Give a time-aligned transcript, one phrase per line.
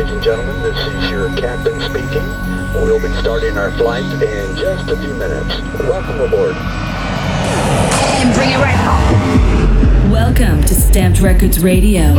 [0.00, 0.62] ladies and gentlemen.
[0.62, 2.26] This is your captain speaking.
[2.72, 5.60] We'll be starting our flight in just a few minutes.
[5.78, 6.56] Welcome aboard.
[6.56, 10.10] And bring it right home.
[10.10, 12.16] Welcome to Stamped Records Radio,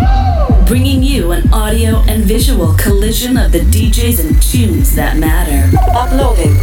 [0.67, 5.75] bringing you an audio and visual collision of the DJs and tunes that matter.
[5.95, 6.53] Uploading.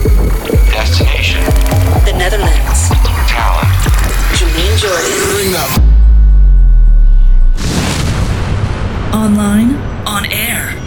[0.71, 1.43] Destination.
[2.05, 2.91] The Netherlands.
[3.27, 3.67] Talent.
[4.37, 5.57] Julian Jordan.
[9.13, 9.75] Online,
[10.07, 10.78] on air.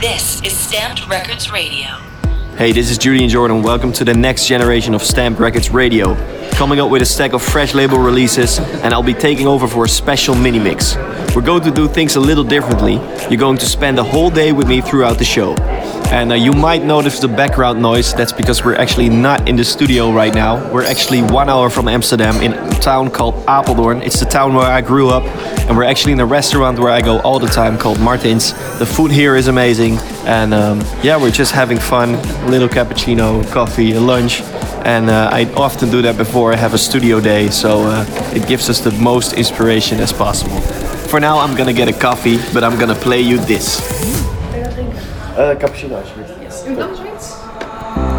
[0.00, 1.88] This is Stamped Records Radio.
[2.56, 3.62] Hey, this is Julian Jordan.
[3.62, 6.14] Welcome to the next generation of Stamped Records Radio.
[6.60, 9.86] Coming up with a stack of fresh label releases, and I'll be taking over for
[9.86, 10.94] a special mini mix.
[11.34, 12.96] We're going to do things a little differently.
[13.30, 15.54] You're going to spend a whole day with me throughout the show.
[16.12, 18.12] And uh, you might notice the background noise.
[18.12, 20.70] That's because we're actually not in the studio right now.
[20.70, 24.04] We're actually one hour from Amsterdam in a town called Apeldoorn.
[24.04, 25.24] It's the town where I grew up.
[25.66, 28.52] And we're actually in a restaurant where I go all the time called Martins.
[28.78, 29.96] The food here is amazing.
[30.26, 32.16] And um, yeah, we're just having fun.
[32.16, 34.42] A little cappuccino, coffee, lunch.
[34.84, 37.50] And uh, I often do that before I have a studio day.
[37.50, 40.60] So uh, it gives us the most inspiration as possible.
[41.10, 43.80] For now, I'm gonna get a coffee, but I'm gonna play you this.
[45.36, 45.96] Uh, cappuccino,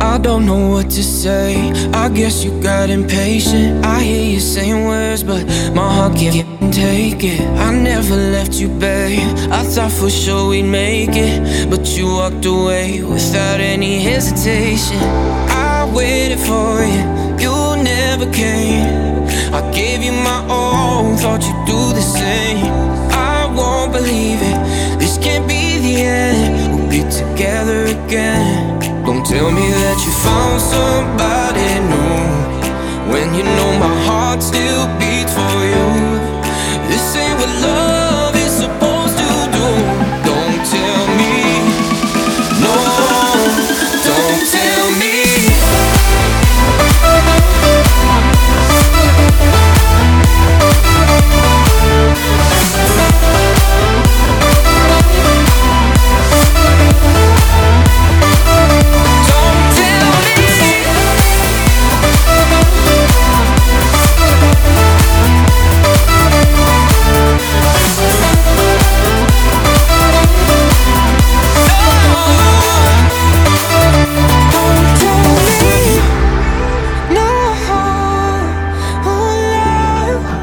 [0.02, 1.72] I don't know what to say.
[1.94, 3.86] I guess you got impatient.
[3.86, 7.42] I hear you saying words, but my heart can't take it.
[7.58, 9.22] I never left you, babe.
[9.52, 15.51] I thought for sure we'd make it, but you walked away without any hesitation.
[15.94, 17.04] Waited for you,
[17.44, 19.28] you never came.
[19.54, 22.66] I gave you my all, thought you'd do the same.
[23.12, 25.00] I won't believe it.
[25.00, 26.76] This can't be the end.
[26.76, 28.80] We'll be together again.
[29.06, 35.34] Don't tell me that you found somebody new when you know my heart still beats
[35.34, 35.91] for you.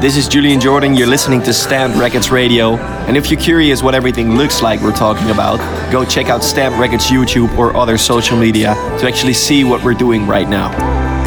[0.01, 0.95] This is Julian Jordan.
[0.95, 2.77] You're listening to Stamped Records Radio.
[3.07, 5.57] And if you're curious what everything looks like we're talking about,
[5.91, 9.93] go check out Stamped Records YouTube or other social media to actually see what we're
[9.93, 10.71] doing right now.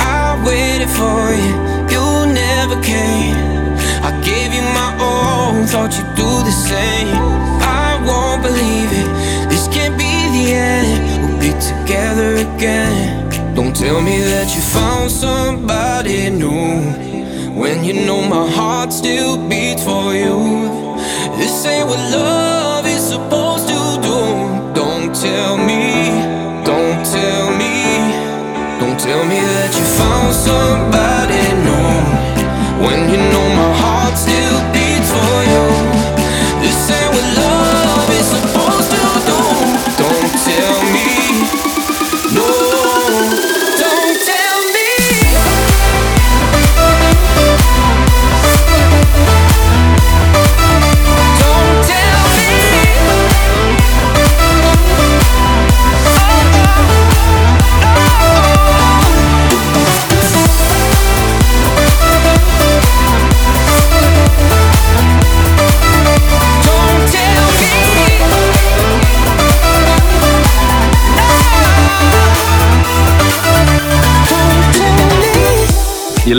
[0.00, 1.53] I waited for you,
[1.93, 3.37] you never came.
[4.03, 7.09] I gave you my thought you'd do the same.
[7.61, 11.28] I won't believe it, this can't be the end.
[11.28, 13.55] We'll be together again.
[13.55, 17.12] Don't tell me that you found somebody new
[17.62, 20.37] when you know my heart still beats for you.
[21.39, 24.19] This ain't what love is supposed to do.
[24.75, 25.84] Don't tell me,
[26.71, 27.75] don't tell me.
[28.81, 31.87] Don't tell me that you found somebody new
[32.84, 33.71] when you know my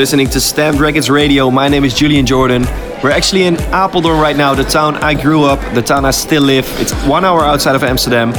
[0.03, 1.50] listening to Stamped Records Radio.
[1.50, 2.64] My name is Julian Jordan.
[3.02, 6.44] We're actually in Apeldoorn right now, the town I grew up, the town I still
[6.44, 6.67] live.
[6.82, 8.34] It's one hour outside of Amsterdam.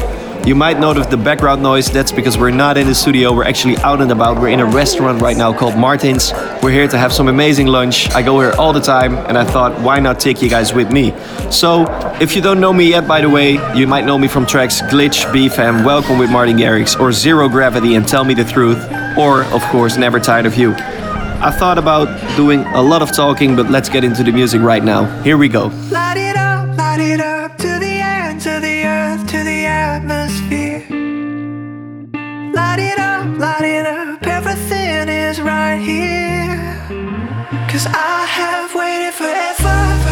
[0.46, 1.90] You might notice the background noise.
[1.90, 3.32] That's because we're not in the studio.
[3.34, 4.38] We're actually out and about.
[4.38, 6.34] We're in a restaurant right now called Martins.
[6.62, 8.10] We're here to have some amazing lunch.
[8.10, 10.92] I go here all the time, and I thought, why not take you guys with
[10.92, 11.14] me?
[11.50, 11.86] So,
[12.20, 14.82] if you don't know me yet, by the way, you might know me from tracks
[14.82, 18.84] Glitch, BFM, Welcome with Martin Garrix, or Zero Gravity and Tell Me the Truth,
[19.16, 20.76] or, of course, Never Tired of You.
[21.44, 24.82] I thought about doing a lot of talking, but let's get into the music right
[24.82, 25.04] now.
[25.22, 25.66] Here we go.
[25.90, 27.94] Light it up, light it up to the
[28.60, 30.80] the earth, to the atmosphere.
[32.54, 36.56] Light it up, light it up, everything is right here.
[37.68, 40.03] Cause I have waited forever,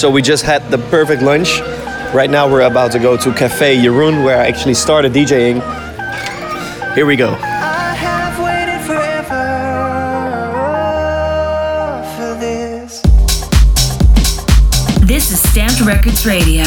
[0.00, 1.60] so we just had the perfect lunch.
[2.14, 5.60] Right now we're about to go to Cafe Jeroen, where I actually started DJing.
[6.94, 7.32] Here we go.
[15.04, 16.64] This is Stamped Records Radio.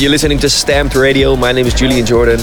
[0.00, 1.36] You're listening to Stamped Radio.
[1.36, 2.40] My name is Julian Jordan.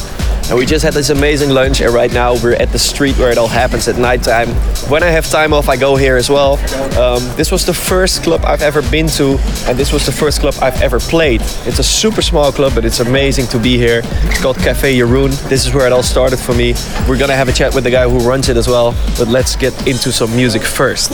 [0.48, 3.32] And we just had this amazing lunch, and right now we're at the street where
[3.32, 4.50] it all happens at nighttime.
[4.92, 6.60] When I have time off, I go here as well.
[7.00, 10.40] Um, this was the first club I've ever been to, and this was the first
[10.40, 11.42] club I've ever played.
[11.66, 14.02] It's a super small club, but it's amazing to be here.
[14.06, 15.32] It's called Cafe Jeroen.
[15.50, 16.76] This is where it all started for me.
[17.10, 19.56] We're gonna have a chat with the guy who runs it as well, but let's
[19.56, 21.14] get into some music first.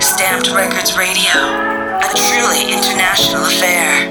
[0.00, 1.59] Stamped Records Radio,
[3.00, 4.09] international affair.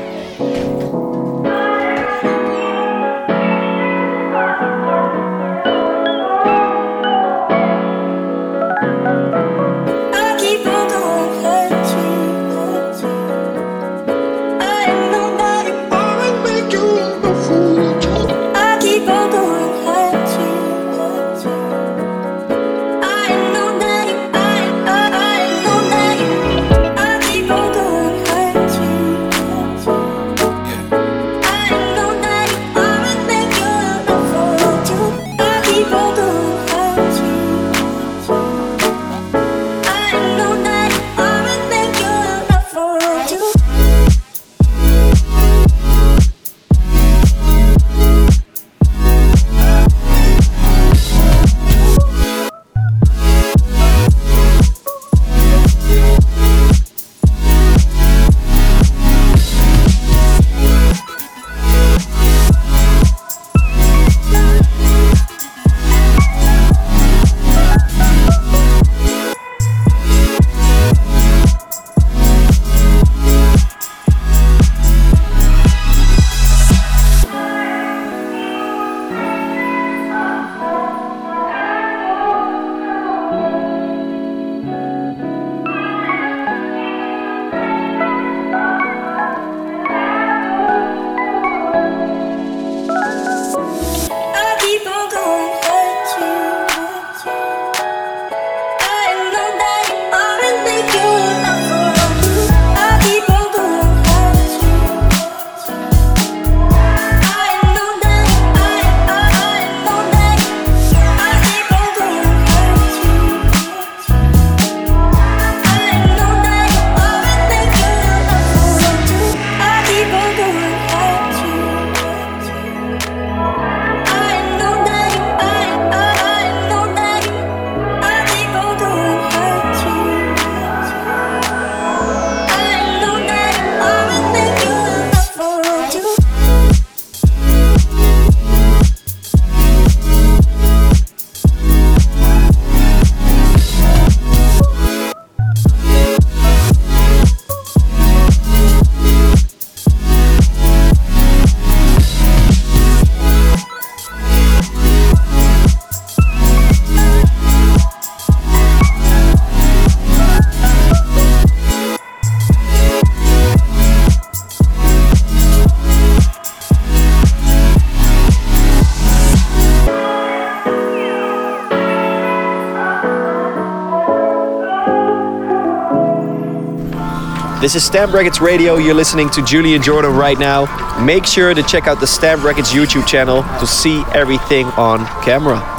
[177.70, 178.78] This is Stamped Records Radio.
[178.78, 180.66] You're listening to Julian Jordan right now.
[181.06, 185.79] Make sure to check out the Stamped Records YouTube channel to see everything on camera.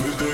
[0.00, 0.33] Half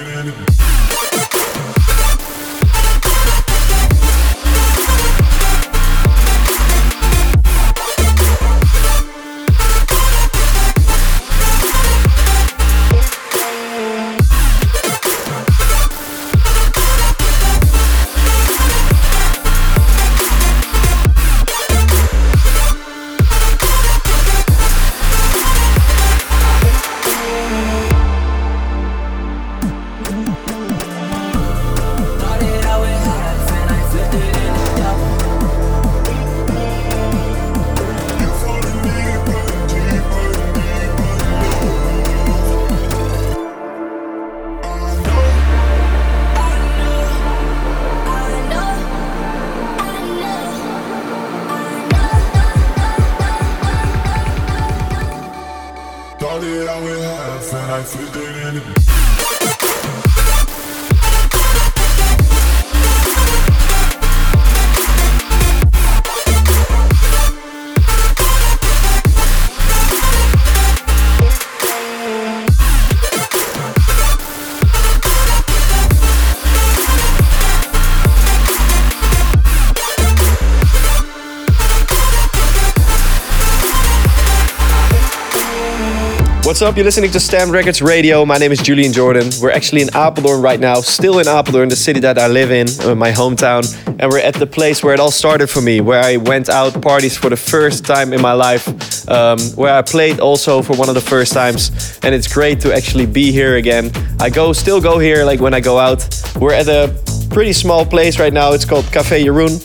[86.60, 86.76] What's up?
[86.76, 88.26] You're listening to Stamped Records Radio.
[88.26, 89.30] My name is Julian Jordan.
[89.40, 92.66] We're actually in Apeldoorn right now, still in Apeldoorn, the city that I live in,
[92.82, 93.64] uh, my hometown.
[93.98, 96.82] And we're at the place where it all started for me, where I went out
[96.82, 98.68] parties for the first time in my life,
[99.08, 101.98] um, where I played also for one of the first times.
[102.02, 103.90] And it's great to actually be here again.
[104.20, 106.06] I go, still go here like when I go out.
[106.38, 106.94] We're at a
[107.30, 108.52] pretty small place right now.
[108.52, 109.56] It's called Café Jeroen.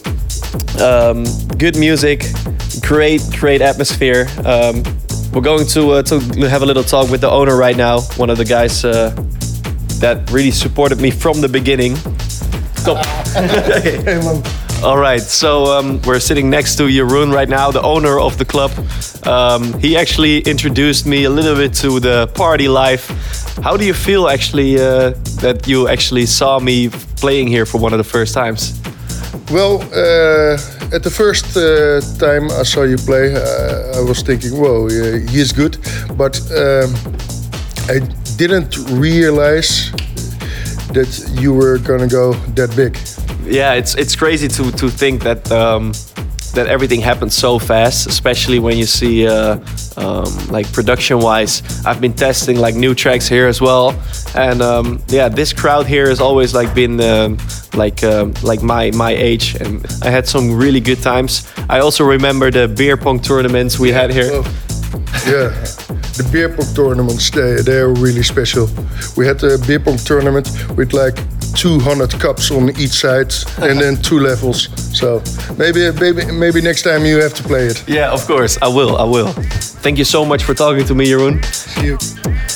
[0.80, 1.26] Um,
[1.58, 2.24] good music,
[2.80, 4.28] great, great atmosphere.
[4.46, 4.82] Um,
[5.36, 6.20] we're going to uh, to
[6.50, 8.00] have a little talk with the owner right now.
[8.16, 9.10] One of the guys uh,
[10.00, 11.98] that really supported me from the beginning.
[12.76, 13.06] Stop.
[14.84, 18.46] All right, so um, we're sitting next to Jeroen right now, the owner of the
[18.46, 18.72] club.
[19.26, 23.10] Um, he actually introduced me a little bit to the party life.
[23.64, 27.94] How do you feel actually uh, that you actually saw me playing here for one
[27.94, 28.80] of the first times?
[29.50, 30.58] Well, uh,
[30.94, 35.40] at the first uh, time I saw you play, uh, I was thinking, "Whoa, he
[35.40, 35.78] is good,"
[36.18, 36.94] but um,
[37.90, 38.00] I
[38.38, 39.92] didn't realize
[40.94, 42.98] that you were gonna go that big.
[43.46, 45.94] yeah, it's it's crazy to to think that um,
[46.56, 49.60] that everything happens so fast, especially when you see uh,
[49.98, 51.62] um, like production wise.
[51.86, 53.94] I've been testing like new tracks here as well,
[54.36, 57.38] and um, yeah, this crowd here has always like been um,
[57.74, 61.52] like um like my my age, and I had some really good times.
[61.70, 64.30] I also remember the beer pong tournaments we had here.
[64.32, 64.44] Oh,
[65.26, 65.50] yeah,
[66.18, 68.68] the beer pong tournaments they they are really special.
[69.18, 71.18] We had a beer pong tournament with like
[71.56, 74.70] 200 cups on each side and then two levels.
[74.98, 75.22] So
[75.58, 77.84] maybe maybe maybe next time you have to play it.
[77.88, 78.98] Yeah, of course, I will.
[78.98, 79.34] I will.
[79.84, 81.44] Thank you so much for talking to me, Jeroen.
[81.46, 81.98] See you.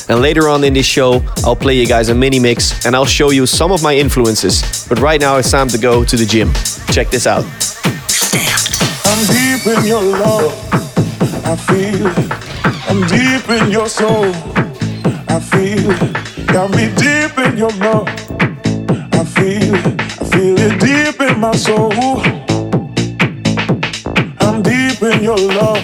[0.09, 3.05] And later on in this show, I'll play you guys a mini mix and I'll
[3.05, 4.87] show you some of my influences.
[4.89, 6.51] But right now, it's time to go to the gym.
[6.91, 7.45] Check this out.
[9.05, 10.51] I'm deep in your love.
[11.45, 12.49] I feel it.
[12.89, 14.33] I'm deep in your soul.
[15.27, 16.47] I feel it.
[16.47, 18.07] Got me deep in your love.
[19.19, 20.01] I feel it.
[20.01, 21.91] I feel it deep in my soul.
[24.39, 25.83] I'm deep in your love.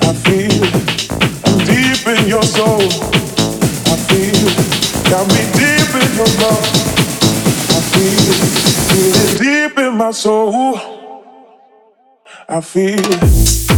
[0.00, 1.10] I feel it.
[1.44, 2.80] I'm deep in your soul.
[2.80, 4.56] I feel it.
[5.10, 6.64] Got me deep in your love.
[7.76, 8.52] I feel it.
[8.88, 10.80] Feel it deep in my soul.
[12.48, 13.69] I feel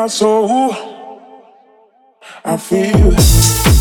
[0.00, 0.72] my soul.
[2.42, 3.79] I feel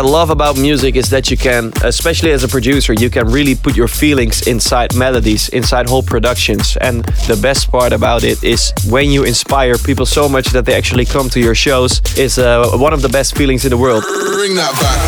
[0.00, 3.54] I love about music is that you can, especially as a producer, you can really
[3.54, 6.78] put your feelings inside melodies, inside whole productions.
[6.78, 10.72] And the best part about it is when you inspire people so much that they
[10.72, 14.02] actually come to your shows is uh, one of the best feelings in the world.
[14.02, 15.00] Bring that back.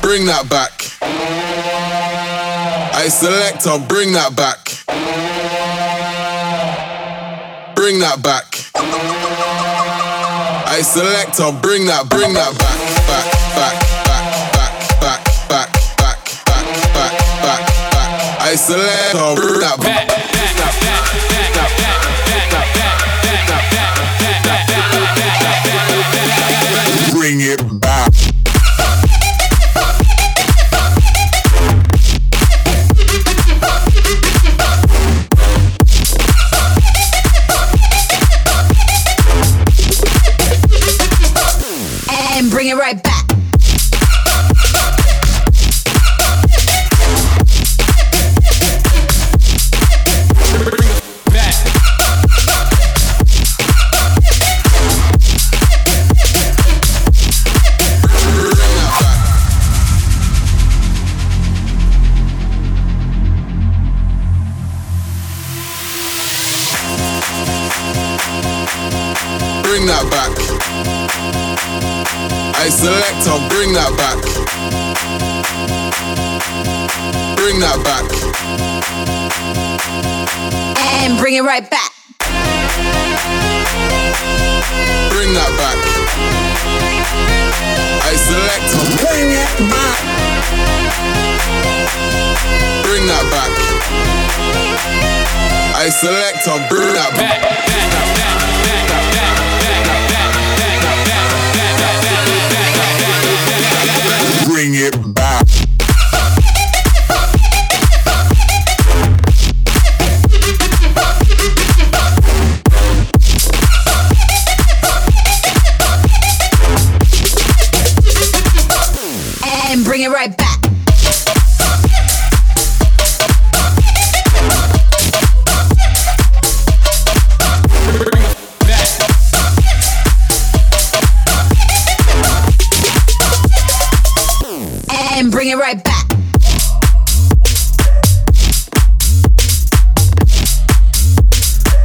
[0.00, 0.72] Bring that back.
[2.94, 4.72] I select, I'll bring that back.
[7.76, 8.51] Bring that back.
[10.72, 13.76] I select, I'll bring that, bring that back, back, back,
[14.08, 17.12] back, back, back, back, back, back,
[17.44, 18.40] back, back.
[18.40, 20.21] I select, I'll bring that back.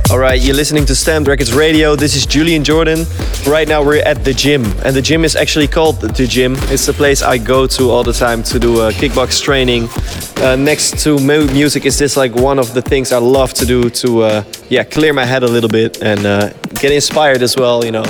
[0.10, 1.94] All right, you're listening to Stamped Records Radio.
[1.98, 3.06] This is Julian Jordan.
[3.46, 6.56] Right now we're at the gym, and the gym is actually called the gym.
[6.70, 9.90] It's the place I go to all the time to do uh, kickbox training.
[10.38, 13.66] Uh, next to mu- music is this like one of the things I love to
[13.66, 17.58] do to uh, yeah clear my head a little bit and uh, get inspired as
[17.58, 17.84] well.
[17.84, 18.06] You know,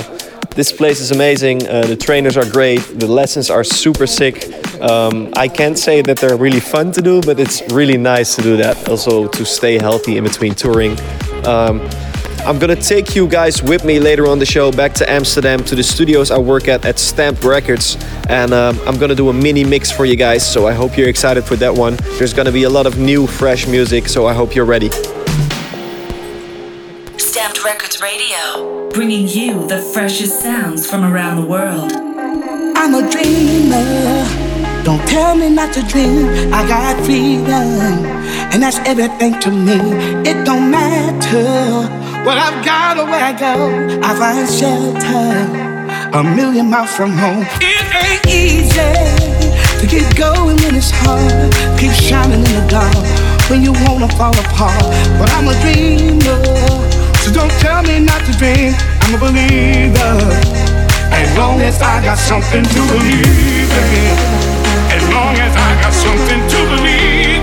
[0.54, 1.66] this place is amazing.
[1.66, 2.78] Uh, the trainers are great.
[2.78, 4.67] The lessons are super sick.
[4.80, 8.42] Um, I can't say that they're really fun to do, but it's really nice to
[8.42, 8.88] do that.
[8.88, 10.98] Also to stay healthy in between touring.
[11.46, 11.80] Um,
[12.46, 15.74] I'm gonna take you guys with me later on the show back to Amsterdam to
[15.74, 17.96] the studios I work at at Stamped Records,
[18.28, 20.50] and um, I'm gonna do a mini mix for you guys.
[20.50, 21.96] So I hope you're excited for that one.
[22.16, 24.90] There's gonna be a lot of new, fresh music, so I hope you're ready.
[27.18, 31.92] Stamped Records Radio, bringing you the freshest sounds from around the world.
[32.76, 34.47] I'm a dreamer.
[34.84, 36.52] Don't tell me not to dream.
[36.52, 38.06] I got freedom,
[38.52, 39.78] and that's everything to me.
[40.28, 41.88] It don't matter
[42.24, 43.54] what I've got or where I go.
[44.02, 45.68] I find shelter
[46.18, 47.44] a million miles from home.
[47.60, 48.92] It ain't easy
[49.80, 51.52] to keep going when it's hard.
[51.78, 52.96] Keep shining in the dark
[53.50, 54.82] when you wanna fall apart.
[55.18, 56.40] But I'm a dreamer,
[57.22, 58.74] so don't tell me not to dream.
[59.02, 60.16] I'm a believer.
[61.10, 64.57] As long as I got something to believe in.
[65.28, 67.37] Long as I got something to believe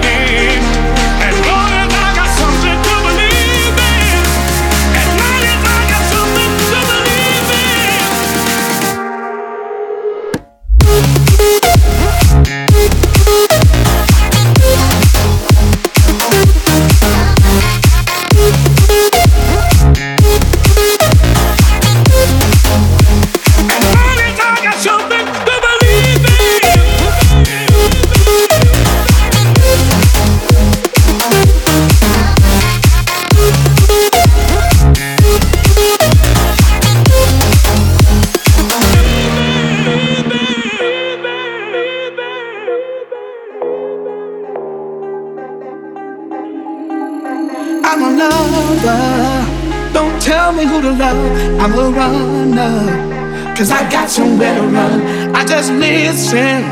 [50.82, 53.56] to love, I'm a runner.
[53.56, 55.36] Cause I got somewhere to run.
[55.36, 56.64] I just listen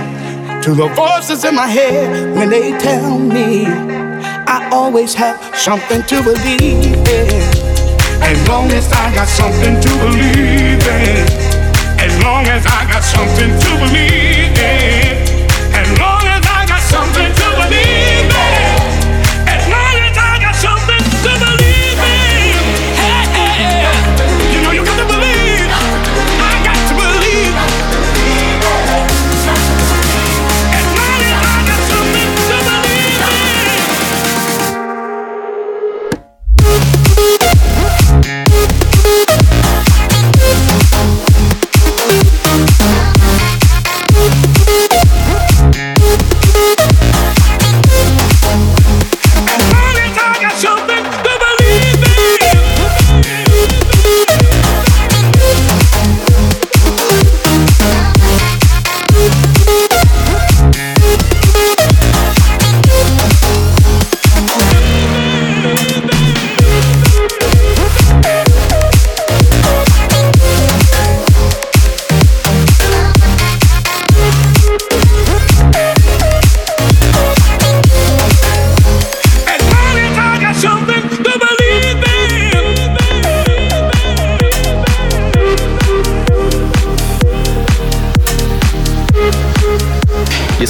[0.61, 6.23] to the voices in my head when they tell me I always have something to
[6.23, 7.43] believe in.
[8.21, 11.25] As long as I got something to believe in.
[11.99, 14.22] As long as I got something to believe in.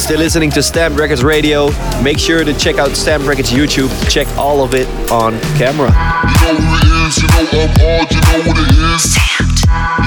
[0.04, 1.70] still listening to Stamped Records Radio.
[2.02, 5.88] Make sure to check out Stamped Records YouTube to check all of it on camera.
[5.88, 9.16] You know who it is, you know I'm hard, you know what it is.
[9.16, 9.48] You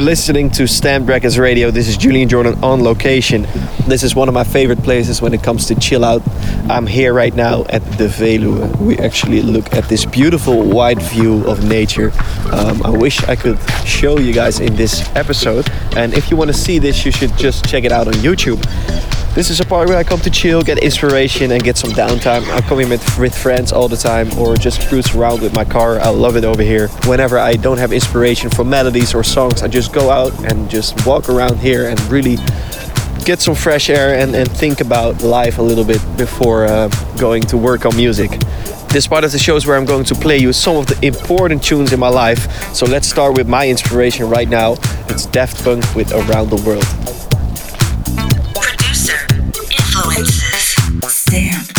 [0.00, 1.70] You're listening to Stamped Records Radio.
[1.70, 3.42] This is Julian Jordan on location.
[3.86, 6.22] This is one of my favorite places when it comes to chill out.
[6.70, 8.78] I'm here right now at the Veluwe.
[8.78, 12.12] We actually look at this beautiful wide view of nature.
[12.50, 15.68] Um, I wish I could show you guys in this episode.
[15.94, 18.58] And if you want to see this, you should just check it out on YouTube.
[19.32, 22.42] This is a part where I come to chill, get inspiration, and get some downtime.
[22.52, 25.64] I come here with, with friends all the time or just cruise around with my
[25.64, 26.00] car.
[26.00, 26.88] I love it over here.
[27.06, 31.06] Whenever I don't have inspiration for melodies or songs, I just go out and just
[31.06, 32.38] walk around here and really
[33.24, 37.44] get some fresh air and, and think about life a little bit before uh, going
[37.44, 38.32] to work on music.
[38.88, 41.06] This part of the show is where I'm going to play you some of the
[41.06, 42.74] important tunes in my life.
[42.74, 44.72] So let's start with my inspiration right now.
[45.08, 47.29] It's Daft Punk with Around the World.
[51.30, 51.70] Stamp.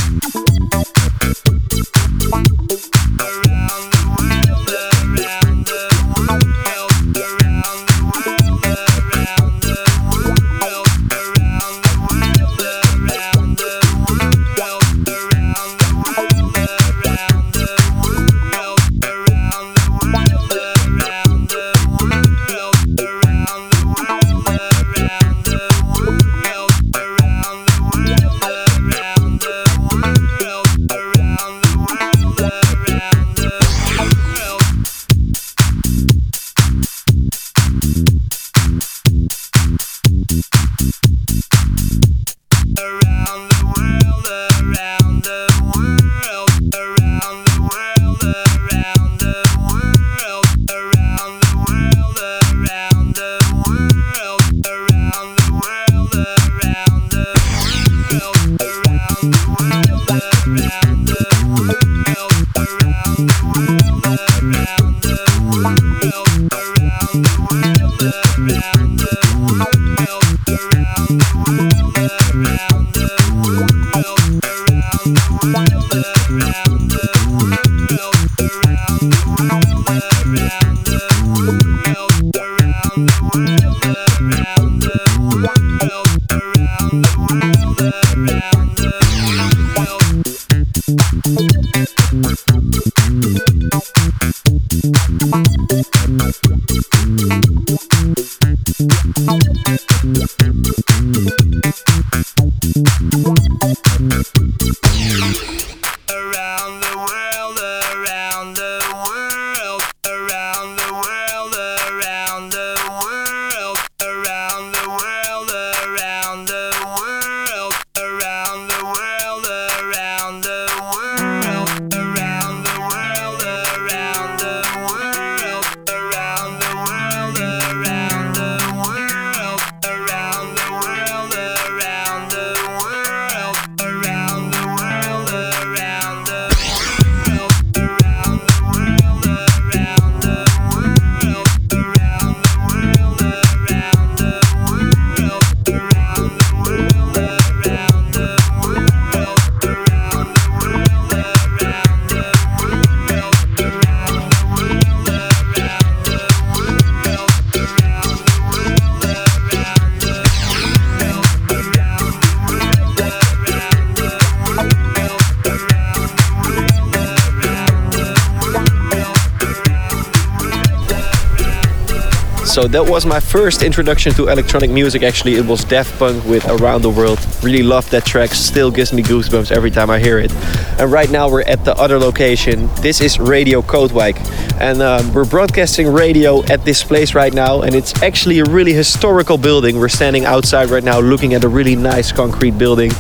[172.72, 175.04] That was my first introduction to electronic music.
[175.04, 177.20] Actually, it was Daft Punk with Around the World.
[177.44, 178.30] Really love that track.
[178.30, 180.32] Still gives me goosebumps every time I hear it.
[180.80, 182.70] And right now we're at the other location.
[182.76, 184.16] This is Radio Kootwijk,
[184.62, 187.62] and um, we're broadcasting radio at this place right now.
[187.62, 189.78] And it's actually a really historical building.
[189.78, 192.92] We're standing outside right now, looking at a really nice concrete building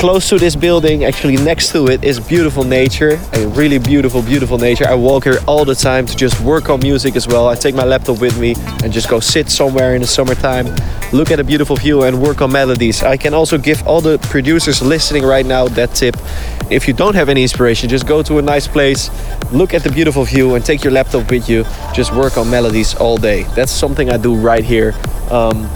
[0.00, 3.20] close to this building, actually next to it, is beautiful nature.
[3.34, 4.88] A really beautiful, beautiful nature.
[4.88, 7.48] I walk here all the time to just work on music as well.
[7.48, 10.74] I take my laptop with me and just go sit somewhere in the summertime,
[11.12, 13.02] look at a beautiful view and work on melodies.
[13.02, 16.16] I can also give all the producers listening right now that tip.
[16.70, 19.10] If you don't have any inspiration, just go to a nice place,
[19.52, 21.64] look at the beautiful view, and take your laptop with you.
[21.92, 23.42] Just work on melodies all day.
[23.54, 24.94] That's something I do right here.
[25.30, 25.68] Um,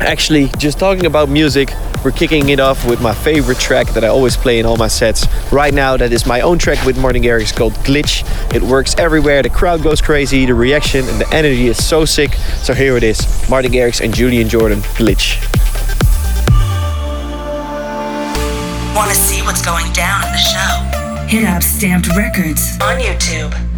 [0.00, 1.70] actually, just talking about music,
[2.04, 4.88] we're kicking it off with my favorite track that I always play in all my
[4.88, 5.26] sets.
[5.52, 8.24] Right now, that is my own track with Martin Garrix called Glitch.
[8.54, 12.34] It works everywhere, the crowd goes crazy, the reaction and the energy is so sick.
[12.62, 15.40] So here it is Martin Garrix and Julian Jordan, Glitch.
[18.94, 21.26] Want to see what's going down in the show?
[21.26, 23.71] Hit up Stamped Records on YouTube.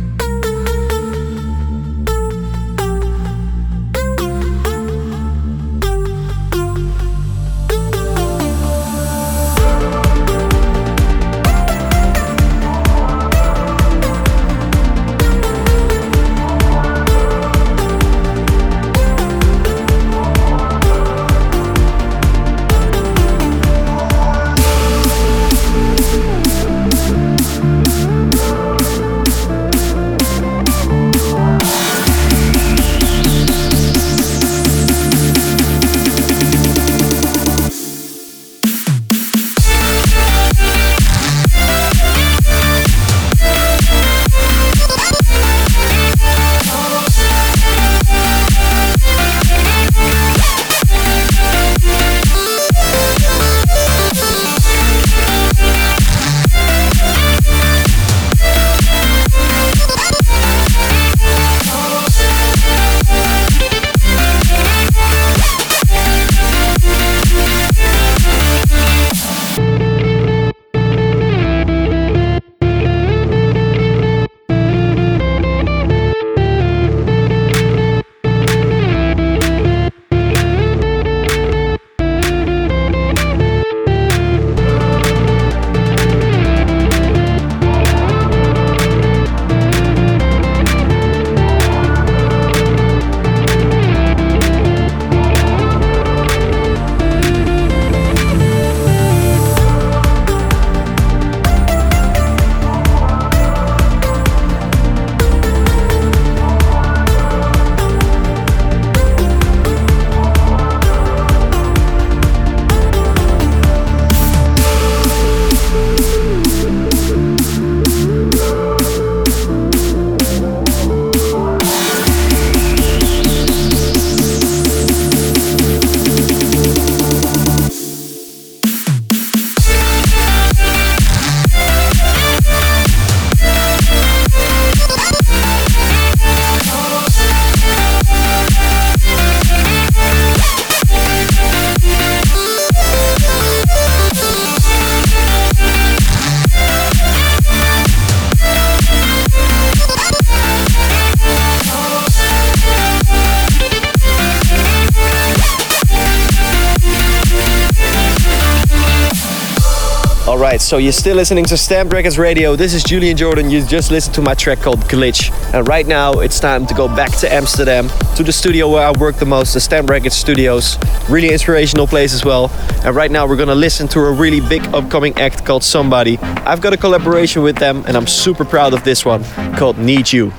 [160.74, 162.56] So you're still listening to Stamped Records Radio.
[162.56, 163.48] This is Julian Jordan.
[163.48, 165.30] You just listened to my track called Glitch.
[165.54, 168.90] And right now it's time to go back to Amsterdam, to the studio where I
[168.98, 170.76] work the most, the Stamped Records Studios.
[171.08, 172.50] Really inspirational place as well.
[172.84, 176.18] And right now we're gonna listen to a really big upcoming act called SMBDY.
[176.44, 179.22] I've got a collaboration with them and I'm super proud of this one
[179.54, 180.32] called Need You.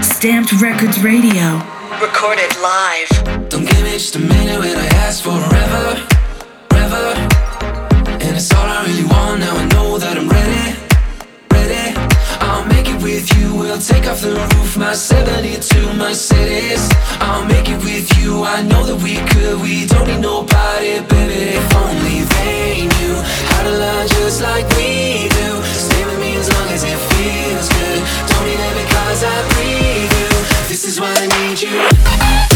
[0.00, 1.60] Stamped Records Radio.
[2.00, 3.50] Recorded live.
[3.50, 6.08] Don't give me just a minute when I ask for forever,
[6.70, 7.27] forever.
[9.28, 9.38] I.
[9.38, 10.72] Now I know that I'm ready,
[11.52, 11.92] ready.
[12.40, 13.54] I'll make it with you.
[13.54, 16.88] We'll take off the roof, my 72 Mercedes.
[17.20, 18.44] I'll make it with you.
[18.44, 19.60] I know that we could.
[19.60, 21.60] We don't need nobody, baby.
[21.60, 23.14] If only they knew
[23.52, 25.48] how to love just like we do.
[25.76, 28.00] Stay with me as long as it feels good.
[28.32, 30.30] Don't need it because I breathe you.
[30.68, 32.47] This is why I need you.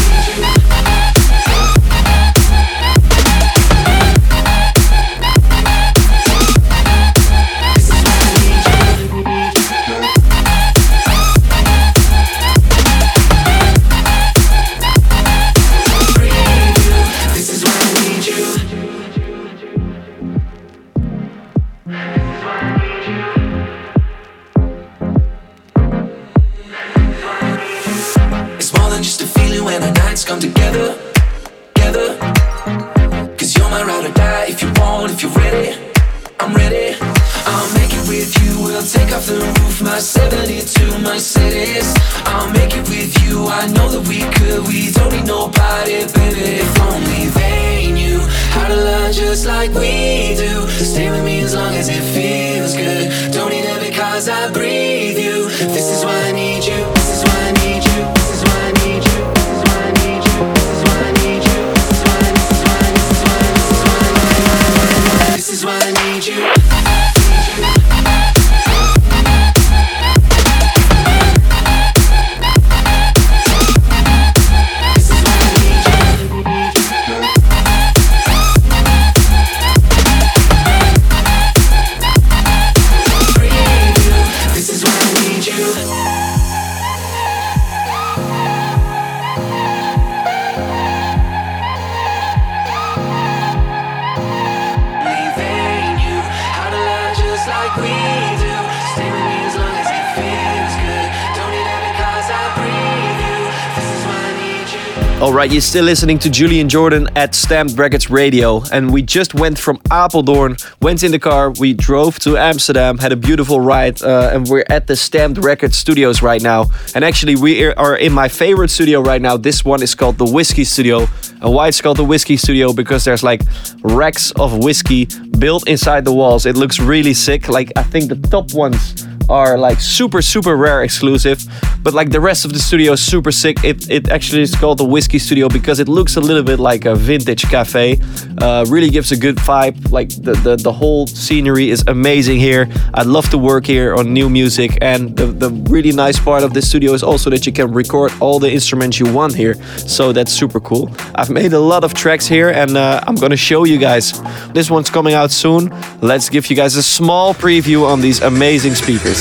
[105.43, 109.59] Right, you're still listening to Julian Jordan at Stamped Records Radio, and we just went
[109.59, 114.31] from Apeldoorn, went in the car, we drove to Amsterdam, had a beautiful ride, uh,
[114.31, 116.67] and we're at the Stamped Records Studios right now.
[116.95, 119.35] And actually, we are in my favorite studio right now.
[119.35, 121.07] This one is called the Whiskey Studio.
[121.41, 122.71] And why it's called the Whiskey Studio?
[122.71, 123.41] Because there's like
[123.81, 126.45] racks of whiskey built inside the walls.
[126.45, 127.49] It looks really sick.
[127.49, 131.45] Like I think the top ones are like super super rare exclusive
[131.83, 133.61] but like the rest of the studio is super sick.
[133.63, 136.85] It, it actually is called the whiskey studio because it looks a little bit like
[136.85, 137.99] a vintage cafe.
[138.37, 139.91] Uh, really gives a good vibe.
[139.91, 142.69] Like the, the the whole scenery is amazing here.
[142.93, 146.53] I'd love to work here on new music and the, the really nice part of
[146.53, 149.55] this studio is also that you can record all the instruments you want here.
[149.77, 150.89] So that's super cool.
[151.15, 154.21] I've made a lot of tracks here and uh, i'm gonna show you guys.
[154.53, 155.69] This one's coming out soon.
[156.01, 159.19] Let's give you guys a small preview on these amazing speakers All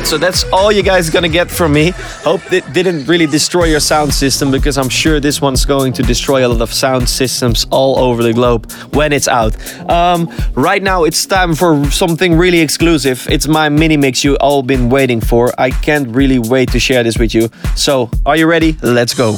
[0.00, 1.92] right, so that's all you guys gonna get from me.
[2.24, 6.02] Hope it didn't really destroy your sound system because I'm sure this one's going to
[6.02, 9.54] destroy a lot of sound systems all over the globe when it's out.
[9.90, 13.26] Um, right now, it's time for something really exclusive.
[13.28, 15.52] It's my mini mix you all been waiting for.
[15.58, 17.48] I can't really wait to share this with you.
[17.76, 18.76] So, are you ready?
[18.82, 19.36] Let's go.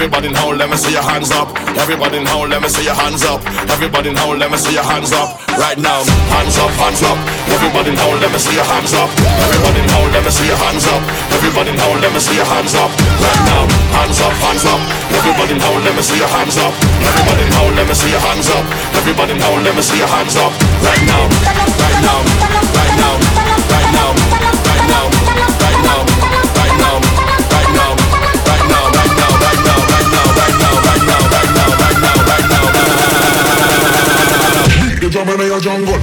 [0.00, 1.52] Everybody in hole, let me see your hands up.
[1.76, 3.44] Everybody in hole, let me see your hands up.
[3.68, 5.36] Everybody in hole, let me see your hands up.
[5.60, 6.00] Right now,
[6.32, 7.20] hands up, hands up.
[7.52, 9.12] Everybody in hole, let me see your hands up.
[9.20, 11.04] Everybody in hole, let me see your hands up.
[11.36, 12.88] Everybody in hole, let me see your hands up.
[13.20, 14.80] Right now, hands up, hands up.
[15.20, 16.72] Everybody in hole, let me see your hands up.
[17.04, 18.64] Everybody in hole, let me see your hands up.
[18.96, 20.48] Everybody in hole, let me see your hands up.
[20.80, 22.69] Right now, right now,
[35.58, 35.98] jungle.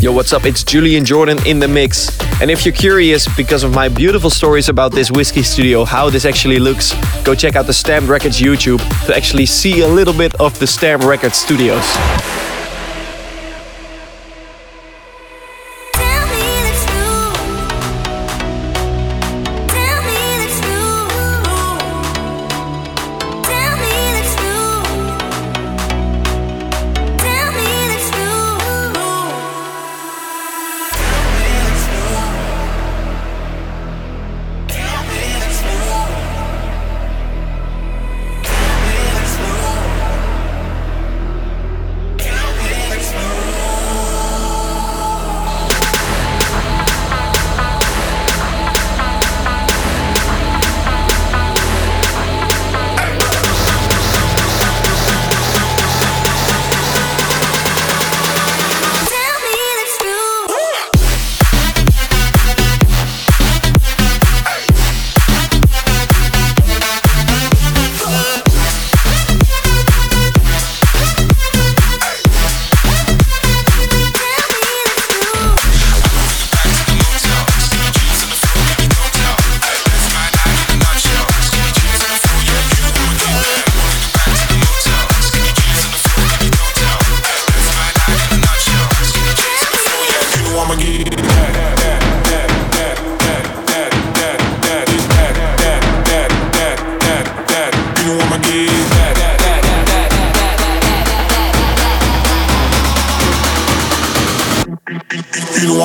[0.00, 0.46] Yo, what's up?
[0.46, 2.29] It's Julian Jordan in the mix.
[2.40, 6.24] And if you're curious, because of my beautiful stories about this whiskey studio, how this
[6.24, 10.34] actually looks, go check out the Stamped Records YouTube to actually see a little bit
[10.40, 11.84] of the Stamped Records studios.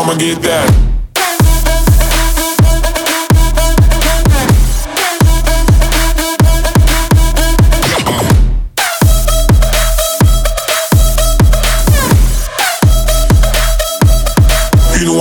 [0.07, 0.85] I'ma get that.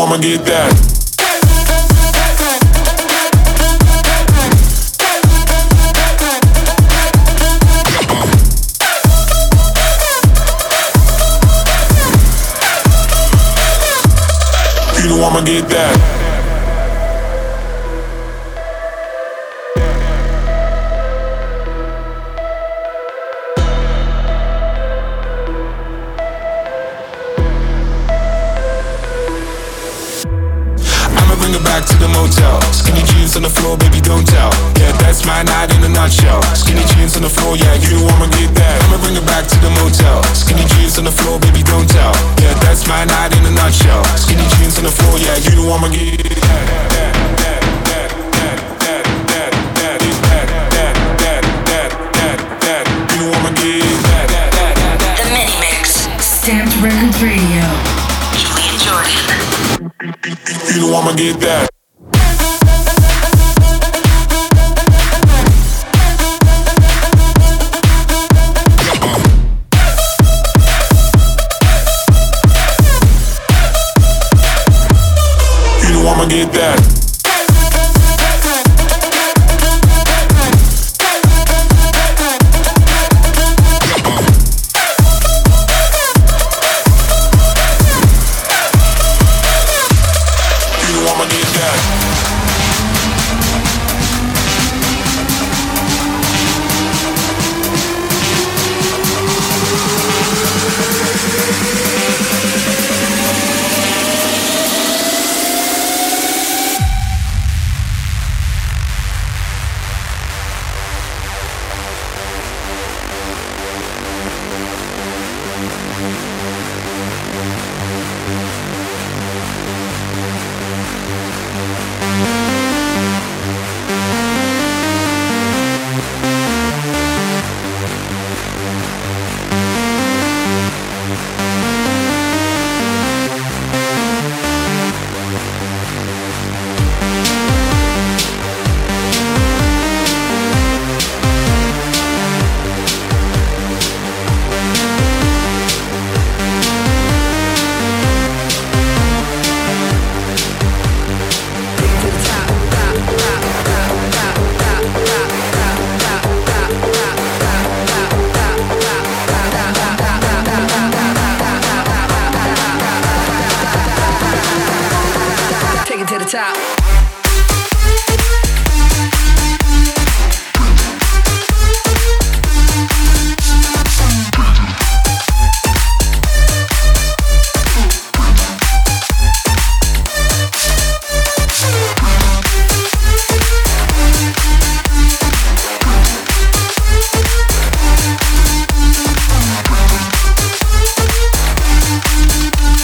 [0.04, 0.73] I'ma get that.
[15.34, 16.13] I'ma get that.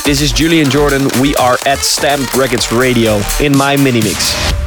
[0.04, 1.08] This is Julian Jordan.
[1.20, 4.59] We are at Stamped Records Radio in my mini mix.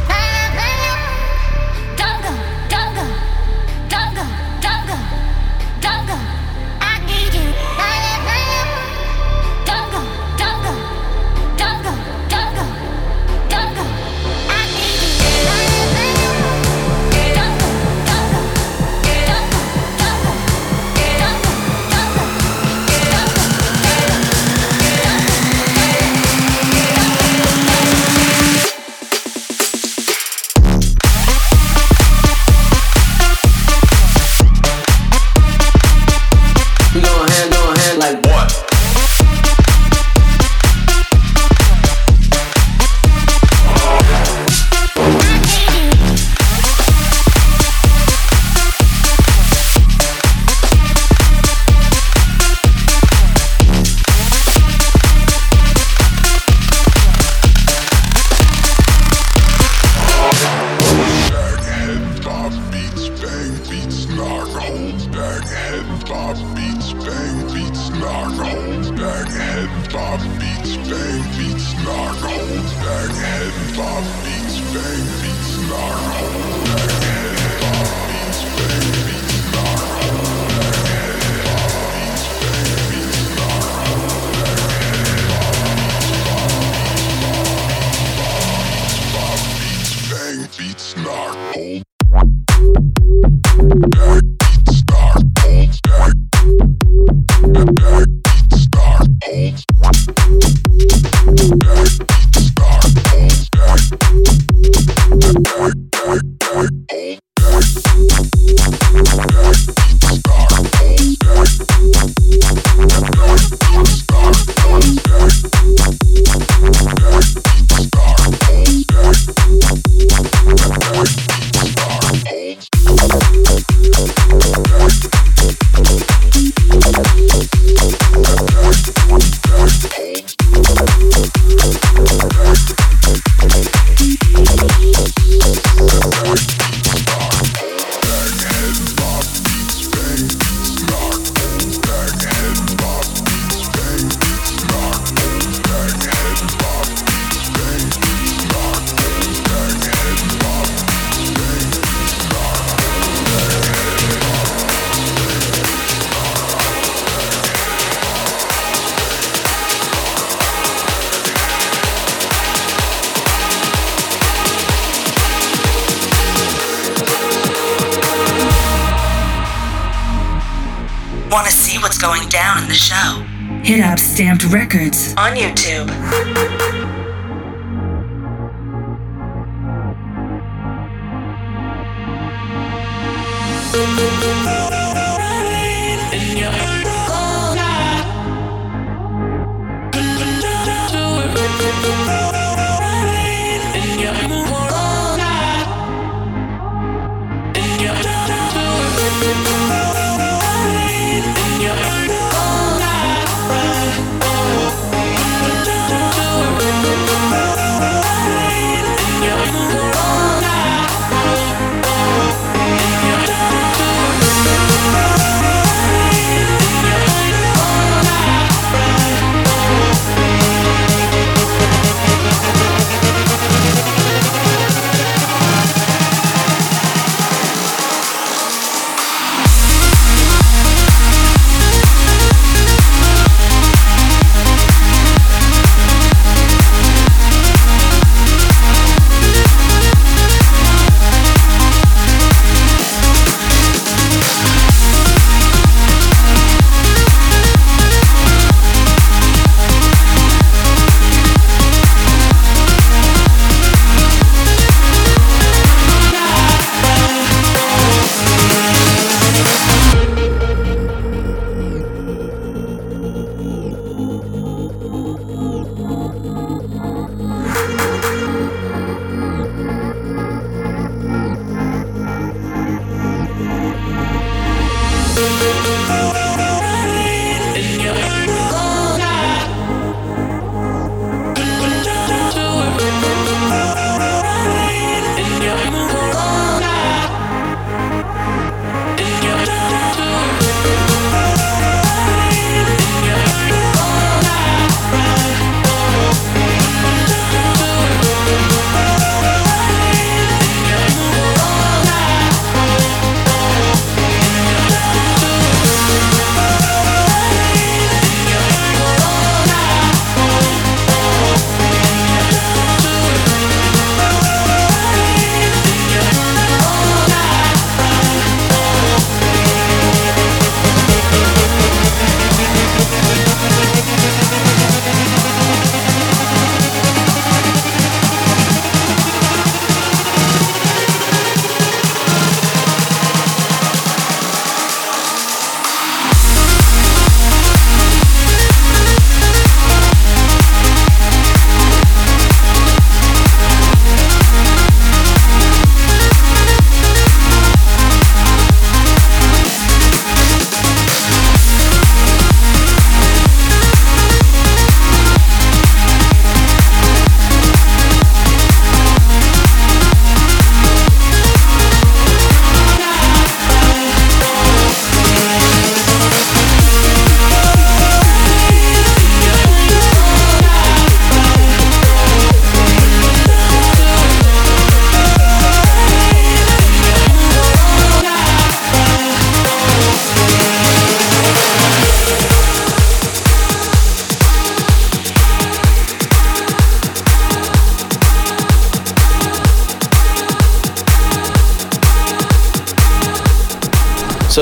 [174.74, 175.03] Records.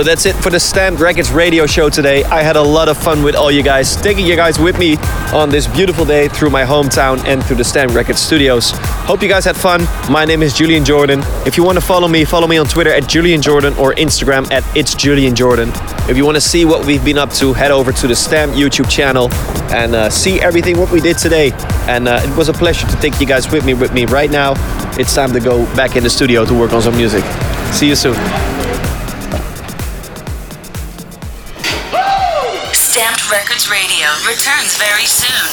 [0.02, 2.24] So that's it for the Stamped Records radio show today.
[2.24, 4.98] I had a lot of fun with all you guys, taking you guys with me
[5.32, 8.72] on this beautiful day through my hometown and through the Stamped Records studios.
[9.06, 9.82] Hope you guys had fun.
[10.12, 11.20] My name is Julian Jordan.
[11.46, 14.50] If you want to follow me, follow me on Twitter at Julian Jordan or Instagram
[14.52, 15.70] at It's Julian Jordan.
[16.10, 18.54] If you want to see what we've been up to, head over to the Stamp
[18.54, 19.32] YouTube channel
[19.72, 21.52] and uh, see everything what we did today.
[21.88, 23.76] And uh, it was a pleasure to take you guys with me.
[23.76, 24.54] With me right now,
[25.00, 27.24] it's time to go back in the studio to work on some music.
[27.72, 28.61] See you soon.
[33.32, 35.48] Records Radio returns very soon.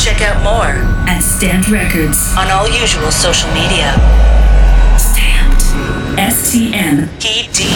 [0.00, 3.94] Check out more at Stamped Records On all usual social media.
[4.98, 5.62] Stamped.
[6.18, 7.70] S T M E D